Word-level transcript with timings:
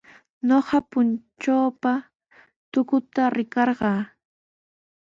Ñuqa 0.47 0.77
puntrawpa 0.89 1.93
tukuta 2.71 3.23
rikarqaa. 3.37 4.01